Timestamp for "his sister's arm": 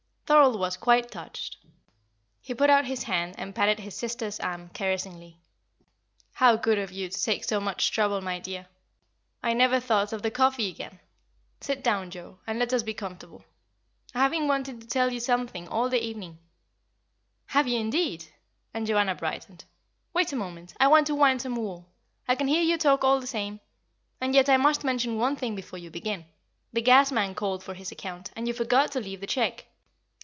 3.79-4.69